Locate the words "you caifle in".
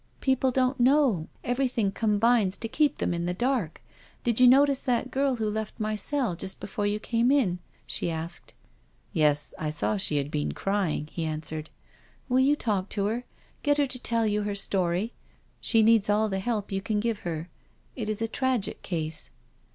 6.87-7.59